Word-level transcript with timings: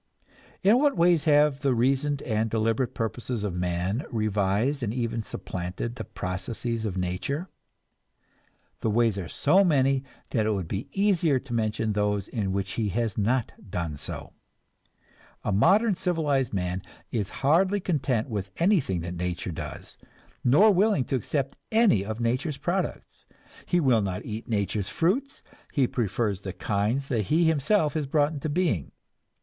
In 0.63 0.79
what 0.79 0.97
ways 0.97 1.25
have 1.25 1.59
the 1.59 1.75
reasoned 1.75 2.23
and 2.23 2.49
deliberate 2.49 2.95
purposes 2.95 3.43
of 3.43 3.53
man 3.53 4.03
revised 4.09 4.81
and 4.81 4.91
even 4.91 5.21
supplanted 5.21 5.93
the 5.93 6.03
processes 6.03 6.85
of 6.85 6.97
nature? 6.97 7.49
The 8.79 8.89
ways 8.89 9.19
are 9.19 9.27
so 9.27 9.63
many 9.63 10.03
that 10.31 10.47
it 10.47 10.53
would 10.53 10.67
be 10.67 10.87
easier 10.91 11.37
to 11.41 11.53
mention 11.53 11.93
those 11.93 12.27
in 12.27 12.51
which 12.51 12.71
he 12.71 12.89
has 12.89 13.15
not 13.15 13.51
done 13.69 13.95
so. 13.95 14.33
A 15.43 15.51
modern 15.51 15.93
civilized 15.93 16.51
man 16.51 16.81
is 17.11 17.29
hardly 17.45 17.79
content 17.79 18.27
with 18.27 18.49
anything 18.57 19.01
that 19.01 19.13
nature 19.13 19.51
does, 19.51 19.99
nor 20.43 20.71
willing 20.71 21.03
to 21.03 21.15
accept 21.15 21.55
any 21.71 22.03
of 22.03 22.19
nature's 22.19 22.57
products. 22.57 23.27
He 23.67 23.79
will 23.79 24.01
not 24.01 24.25
eat 24.25 24.47
nature's 24.49 24.89
fruits, 24.89 25.43
he 25.71 25.85
prefers 25.85 26.41
the 26.41 26.53
kinds 26.53 27.07
that 27.09 27.25
he 27.25 27.45
himself 27.45 27.93
has 27.93 28.07
brought 28.07 28.33
into 28.33 28.49
being. 28.49 28.93